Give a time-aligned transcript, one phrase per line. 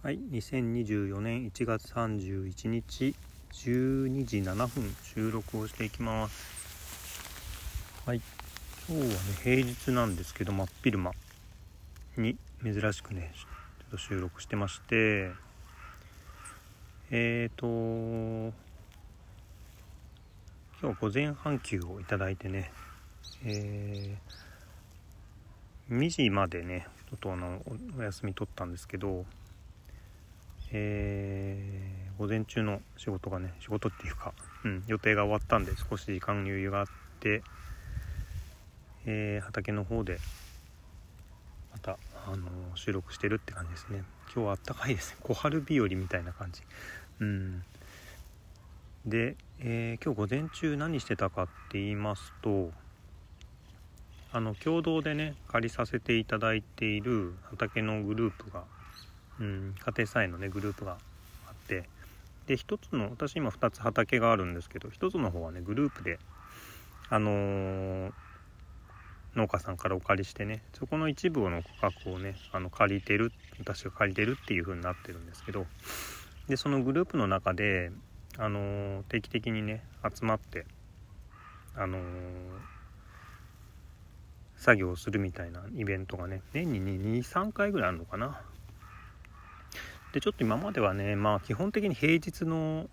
[0.00, 3.16] はい、2024年1月31日
[3.52, 8.00] 12時7分収録をしていきます。
[8.06, 8.20] はい、
[8.88, 11.10] 今日はね平日なんですけど真っ昼間
[12.16, 13.46] に珍しくねちょ
[13.88, 15.32] っと収録してまして
[17.10, 17.66] えーと
[20.80, 22.70] 今日午前半休をいただいてね
[23.44, 27.62] えー2時までねちょっとあの
[27.96, 29.24] おお休み取ったんですけど
[30.72, 36.86] えー午前中の仕事がね仕事っていうか、うん、予定が終わったんで少し時間余裕があっ
[37.20, 37.42] て、
[39.06, 40.18] えー畑の方で
[41.72, 44.02] また、あの収録してるって感じですね。
[44.34, 45.18] 今日はあったかいですね。
[45.22, 46.62] 小春日和みたいな感じ。
[47.20, 47.62] うん。
[49.06, 52.72] で、えー今日午前中何してたかって言いますと
[54.32, 58.64] あの共同でね借りさせていただいている畑のグループが、
[59.40, 60.98] うん、家庭菜園のねグループが
[61.46, 61.84] あって
[62.46, 66.18] で一つの私今2つ畑があるんですけど一つの方はねグループで
[67.10, 68.12] あのー
[69.36, 73.30] 農家さんからお借りしてねそこの一部の区画をねあの借りてる
[73.60, 75.66] 私が借りてるっていう風になってるんですけど
[76.48, 77.92] でそのグループの中で、
[78.38, 80.64] あのー定期的にね集まって
[81.76, 82.00] あのー
[84.56, 86.80] 作業をするみたいなイベントがね年に
[87.22, 88.40] 23回ぐらいあるのかな。
[90.12, 92.88] でちょっと今まではねまあ基本的に平日の、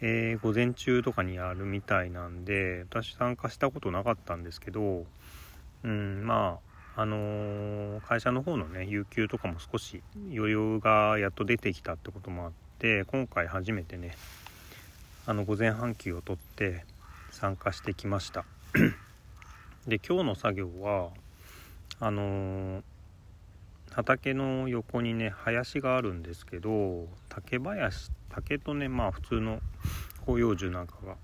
[0.00, 5.04] えー午前中とかにやるみたいなんで私参加したことなかったんですけど
[5.82, 6.58] うんま
[6.96, 10.02] ああのー会社の方のね有給とかも少し
[10.34, 14.16] 余裕がやっと出てきたってこともあって今回初めてね
[15.26, 16.84] あの午前半休を取って
[17.30, 18.44] 参加してきました。
[19.88, 21.08] で今日の作業は
[22.00, 22.82] あのー
[23.94, 29.60] 畑の横にね林があるんですけど竹林竹とねまあ普通の
[30.26, 31.14] 広葉樹なんかが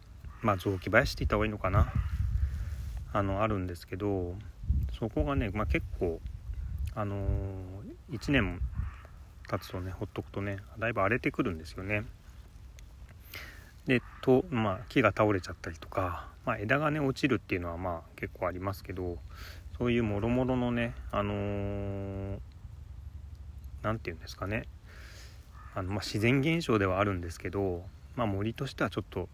[0.41, 1.93] まあ雑木林って言った方がいいのかな。
[3.13, 4.37] あのあるんですけど
[4.97, 6.21] そこがね、まあ、結構
[6.95, 8.61] あのー、1年
[9.49, 12.05] 経つとねほっとくとねだいぶ荒れてくるんですよね。
[13.87, 19.19] でと、まあ、木が倒れちゃったりとか、まあ、枝がね落ちるっていうのはまあ結構ありますけど
[19.77, 22.39] そういうもろもろのねあのー
[23.83, 24.65] なんて言うんですかね。
[25.75, 27.85] あの、まあ、自然現象ではあるんですけど、
[28.17, 29.29] まあ、森としてはちょっと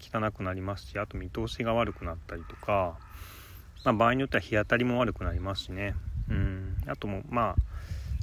[0.00, 2.98] 汚くなりますしあと見通しが悪くなったりとか、
[3.84, 5.94] まあ、場合によっては日当たりも悪くなりますしね。
[6.28, 6.76] うん。
[6.86, 7.70] あともまあ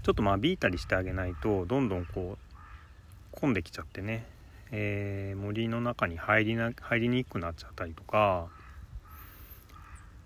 [0.03, 4.25] ちょっと間引いたりしてあげないとどんどんこう混んできちゃってね、
[4.72, 8.47] えー森の中に入りな入りにくくなっちゃったりとか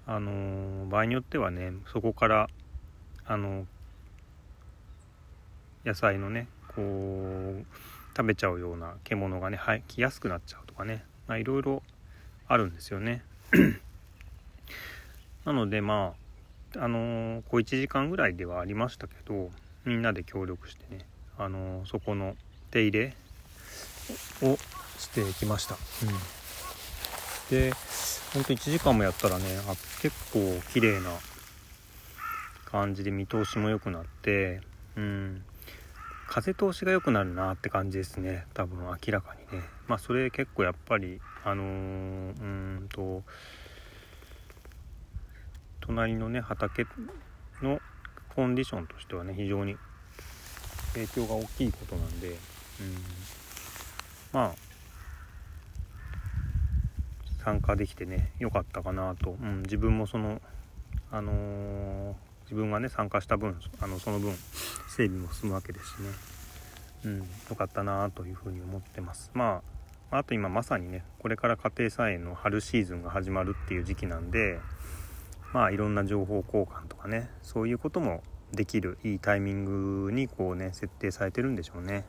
[0.05, 2.49] あの場合によってはねそこから
[3.25, 3.65] あの
[5.85, 7.65] 野菜のねこう
[8.15, 11.81] 食べちゃうような獣がね入きやすくなっちゃうとかねいろいろ
[12.47, 13.23] あるんですよね。
[15.45, 16.13] なのでま
[16.75, 19.49] ああのーこう1時間ぐらいではありましたけど
[19.85, 21.05] みんなで協力してね
[21.37, 22.35] あのーそこの
[22.69, 23.13] 手入れ
[24.41, 24.57] を
[24.97, 27.73] してきました、うん、で
[28.33, 31.09] ほんと1時間もやったらねあ結構綺麗な
[32.65, 34.61] 感じで見通しも良くなって
[34.95, 35.43] うん。
[36.31, 39.65] 風通しが良くなるなって感じですね多分明らかにね。
[39.85, 43.23] まあそれ結構やっぱりあのーうーんと
[45.81, 46.85] 隣のね畑
[47.61, 47.81] の
[48.33, 49.75] コンディションとしてはね非常に
[50.93, 52.35] 影響が大きいことなんでうん
[54.31, 54.55] まあ
[57.43, 60.41] 参加できてね良かったかなと、うん、自分もその
[61.11, 64.35] あのー自分がね参加した分あのその分
[64.89, 66.09] 整備も進むわけですしね。
[67.05, 69.31] うん良かったなというふうに思ってます。
[69.33, 69.61] ま
[70.11, 74.59] ああと今まさにねこれから家庭菜園の春シーズンが始まるっていう時期なんで
[75.53, 82.03] まあいろんな情報交換とかねそういうこともできるいいタイミングにこうね設定されてるんでしょうね。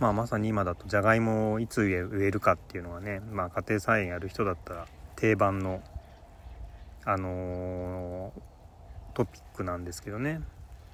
[0.00, 4.86] まあまさに今だとじゃがいもをいつ植えるかっていうのがねまあ家庭菜園やる人だったら
[5.16, 5.82] 定番の
[7.08, 8.40] あのー
[9.14, 10.42] トピックなんですけどね。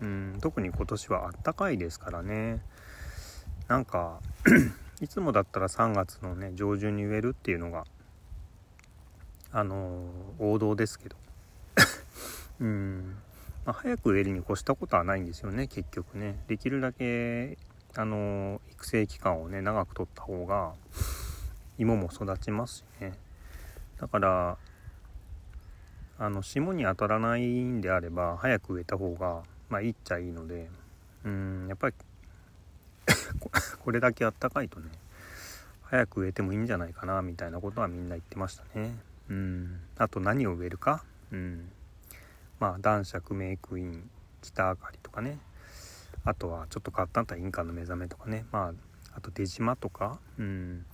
[0.01, 2.61] うん特に今年はあったかいですからね。
[3.67, 4.21] なんか
[5.03, 7.85] いつもだったら3月のね上旬に植えるっていうのが
[9.51, 11.17] あのー王道ですけど。
[12.61, 13.17] うん、
[13.67, 16.39] まあ、早く植えるに越したことはないんですよね結局ね。
[16.47, 17.59] できるだけ
[17.97, 20.75] あのー育成期間をね長く取った方が
[21.77, 23.15] 芋も育ちますしね。
[23.99, 24.59] だから
[26.19, 30.69] あの霜に当たらないんであれば早く植えた方がまあいいっちゃいいので
[31.25, 31.95] うんやっぱり
[33.85, 34.89] これだけあったかいとね
[35.95, 38.97] 早く植えてもいいんじゃないかなみたいなことはみんな言ってましたね。
[39.29, 39.81] うん。
[39.97, 41.05] あと何を植えるか。
[41.31, 41.71] うん。
[42.59, 44.11] まあ男爵メイクイン
[44.43, 45.39] 北あかりとかね。
[46.25, 48.45] あとはちょっと変わったインカの目覚めとかね。
[48.51, 48.73] まあ
[49.17, 50.19] あと出島とか。
[50.39, 50.85] うん。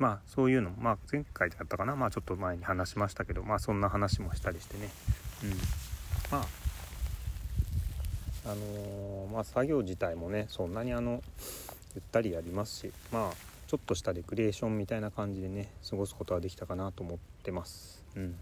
[0.00, 1.94] まあそういうのまあ前回だったかな。
[1.94, 4.88] まあちょっと前に話しましたけどまあそんな話もしたりしてね。
[5.44, 5.50] うん。
[6.32, 6.46] まあ
[8.46, 11.22] あのー、まあ作業自体もねそんなにあの
[11.94, 13.36] ゆったりやりますしまあ
[13.66, 18.02] ちょっとしたレクリエーションみたいな感じでね過ごすことができたかなと思ってます。
[18.16, 18.36] うん。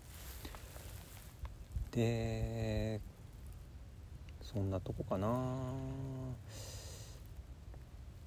[1.90, 3.00] で
[4.42, 5.28] そんなとこかな。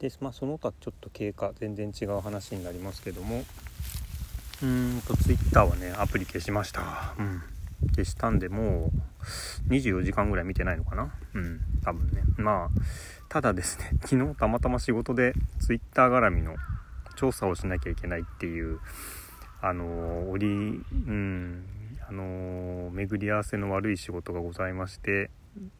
[0.02, 3.44] でまあその他ちょっと経過全然違う話になりますけども。
[4.64, 7.14] うんと Twitter はねアプリ消しました。
[7.18, 7.42] うん。
[7.96, 8.92] 消したんでも
[9.70, 11.14] う24時間ぐらい見てないのかな。
[11.34, 11.62] うん。
[11.84, 12.24] 多分ね。
[12.38, 12.70] まあ
[13.30, 16.56] ただですね昨日たまたま仕事で Twitter 絡みの
[17.16, 18.80] 調査をしなきゃいけないっていう
[19.62, 20.50] あの折う
[21.12, 21.66] ん
[22.10, 25.30] あの巡り合わせの悪い仕事がございまして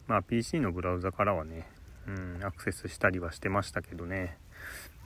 [0.06, 1.66] まあ PC のブラウザからはね、
[2.06, 4.38] うん、アクセスしたりはしてましたけどね。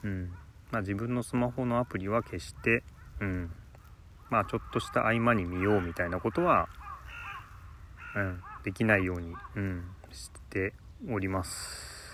[0.03, 0.31] うん。
[0.71, 2.83] まあ自分のスマホのアプリは消して
[3.19, 3.51] うん。
[4.29, 6.67] まあちょっとした合間に見ようみたいなことは
[8.17, 10.73] うん、できないように、うん、して
[11.09, 12.07] おります。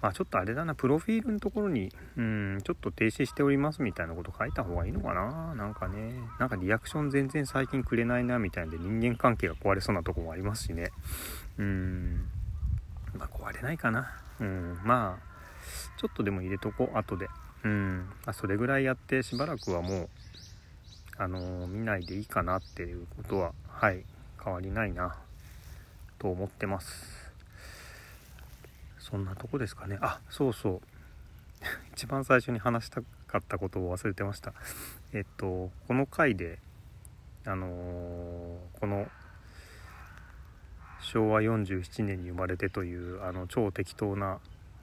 [0.00, 5.54] まあちょっとあれだな、プロフィールのところに、うん、ちょっと停止しておりますみたいなこと書いた方がいいのかな。
[5.54, 10.92] なんかね、なんかリアクション全然最近くれないなみたいで人間関係が壊れそうなとこもありますしね。
[11.58, 12.28] うん、
[13.16, 14.10] まあ壊れないかな。
[14.40, 17.28] うん、まあ、ちょっとでも入れとこう、後で。
[17.64, 20.08] うん、まあ、それぐらいやってしばらくはもう、
[21.16, 24.04] あのー、見ないでいいかなっていうことははい
[24.42, 25.16] 変わりないな
[26.18, 27.32] と思ってます
[28.98, 30.80] そんなとこですかねあそうそう
[31.94, 34.52] 一番最初に話したかったことを忘れてました
[35.12, 36.58] えっとこの回で
[37.46, 39.06] あのー、この
[41.04, 44.38] 昭和47年に生まれてというあの超適当な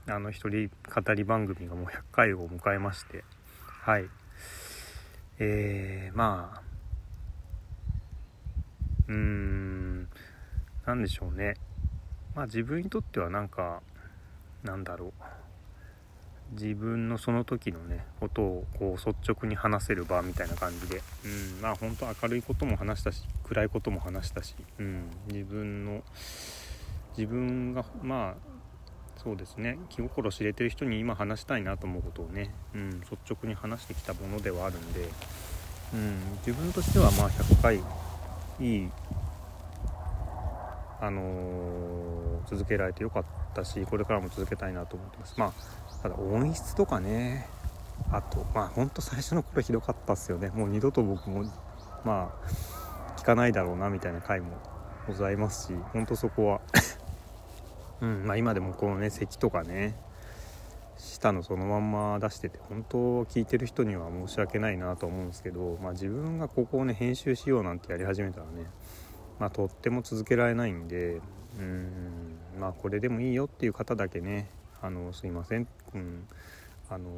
[0.07, 3.23] あの一人語り番組がもう100回を迎えまして
[3.83, 4.05] はい。
[5.39, 6.61] えー、まあ
[9.07, 10.07] うーん
[10.85, 11.55] 何でしょうね。
[12.35, 13.81] まあ自分にとってはなんか
[14.63, 15.13] なんだろう。
[16.51, 26.03] 自分のその時のねことをこう率直に話せる場みたいな感じで、うん、まあ本当明るいことも話したし暗いことも話したし、うん、自分の
[27.17, 28.61] 自分がまあ
[29.23, 29.77] そうですね。
[29.89, 35.07] 気心知れてる人に今話したいなと思うことをね、うん、率直に話してきたものではあるんで、
[35.93, 37.79] うん、自分としてはまあ100回
[38.59, 38.89] いい
[40.99, 43.40] あのー、続けられてよかった。
[43.63, 45.35] しこれからも続けたいなと思ってます。
[45.37, 47.47] まあただ音質とかね。
[48.11, 50.49] あとまあほんと最初の頃ひどかったっすよね。
[50.49, 51.43] もう二度と僕も
[52.03, 54.57] まあ聞かないだろうなみたいな回も
[55.07, 56.61] ございますしほんとそこは
[58.01, 59.95] うんまあ、今でもこのね咳とかね
[60.97, 68.65] 舌のそのまんま出してて本当聞いてる人には申し訳ないなと思うんですけど、まあ、自分がここをね編集しようなんてやり始めたらね、
[69.39, 71.21] まあ、とっても続けられないんで
[71.59, 72.10] うん。
[72.61, 74.47] まあこれでもいいよっていう方だけね
[74.83, 76.27] あのすいません、うん、
[76.91, 77.09] あの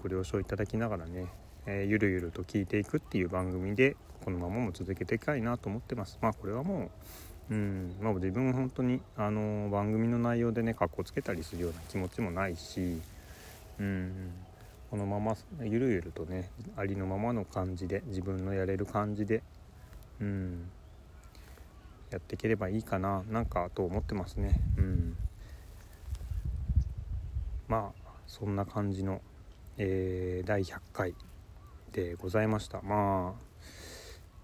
[0.00, 1.26] ご了承いただきながらね、
[1.66, 6.18] えー、ゆるゆると聞いていくっていう番組でこのままも続けていきたいなと思ってます。
[6.22, 6.90] まあこれはも
[7.50, 7.96] ううん。
[8.00, 13.00] まあ、自分は本当にあの番組の内容でねかっこつけたりするような気持ちもないし、
[13.80, 14.30] うん、
[14.90, 19.42] このままゆるゆるとねありのままの感じで自分のやれる感じで、
[20.20, 20.70] うん、
[22.10, 24.60] やっていければいいかななんかと思ってますね。
[24.78, 25.16] うん、
[27.68, 29.20] まあそんな感じの、
[29.78, 31.14] えー、第100回
[31.92, 32.80] でございました。
[32.82, 33.46] まあ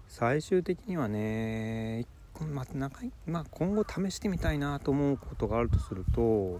[0.07, 2.05] 最終的にはね
[2.41, 6.59] まあ、長いまあ、今後試してみたいなと思うことがあるとすると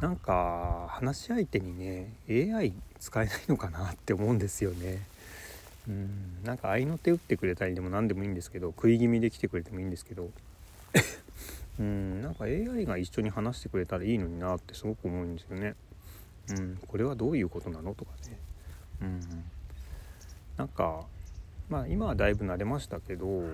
[0.00, 5.06] なんか話し相手にね AI 使えないのかなって思うんですよね。
[5.88, 6.42] うん。
[6.44, 10.30] なんか合いの手打ってくれたりでも何でもいいんですけど食い気味で来てくれてもいいんですけど。
[11.78, 12.22] うん。
[12.22, 15.74] なんか AI が一緒に話してくれたらいいのになってすごく思うんですよね。
[16.50, 18.38] うん、これはどういうことなのとかね。
[19.02, 19.20] うん、
[20.56, 21.06] なんか
[21.68, 23.44] まあ今はだいぶ慣れましたけど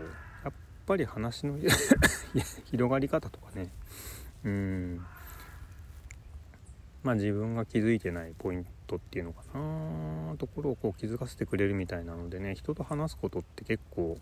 [0.86, 1.58] ぱり話の
[2.70, 3.68] 広がり方とかね。
[4.44, 5.06] うん。
[7.02, 10.36] まあ自分が気づいてないポイントっていうのかな。
[10.36, 14.18] ところをこう気づかせてくれるみたいなのでね人と話すことって結構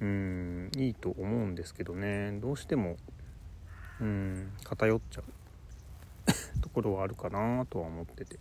[0.00, 2.38] うんいいと思うんですけどね。
[2.40, 2.96] どうしても
[4.00, 5.24] うん偏っちゃう
[6.60, 8.38] ところはあるかなとは思ってて。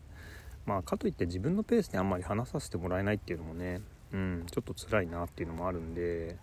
[0.65, 3.79] まあかといって自分のペースであんまり話させてもらえないっていうのもね
[4.11, 6.37] うんちょっと辛いなっていうのもあるんで。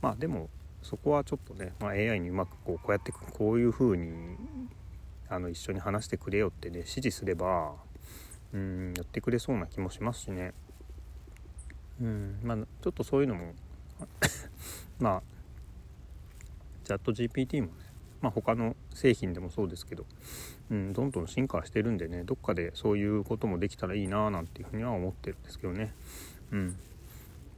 [0.00, 0.48] まあでも
[0.82, 4.36] そこはちょっとね、まあ、AI にうまくこうこうやってこういう風に
[5.28, 7.74] あの一緒に話してくれよってね指示すれば
[8.52, 10.52] うんやってくれそうな気もしますしね。
[12.00, 13.54] うんまあちょっとそういうのも
[15.00, 15.22] まあ
[16.84, 17.72] チャット GPT もね
[18.20, 20.06] まあ他の製品でもそうですけど、
[20.70, 25.92] うん、どんどん進化してるんでねどっかでそういうこともできたらいいななんていうふうには思ってるんですけどね。
[26.52, 26.76] うん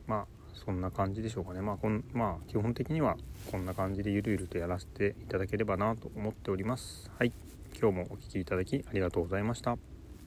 [0.06, 1.60] まあそんな感じでしょうかね。
[1.62, 3.16] まあこんまあ基本的には
[3.50, 7.10] こんな感じでゆるゆるとやらせていただければなと思っております。
[7.16, 7.32] はい
[7.80, 9.89] 今日もお聴きいただきありがとうございました。